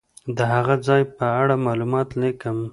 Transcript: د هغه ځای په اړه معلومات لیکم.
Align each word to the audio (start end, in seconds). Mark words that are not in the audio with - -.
د 0.37 0.39
هغه 0.53 0.75
ځای 0.87 1.01
په 1.17 1.25
اړه 1.41 1.55
معلومات 1.65 2.09
لیکم. 2.21 2.57